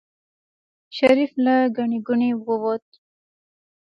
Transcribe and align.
شريف 0.97 1.31
له 1.45 1.55
ګڼې 1.77 1.99
ګوڼې 2.07 2.31
ووت. 2.45 2.85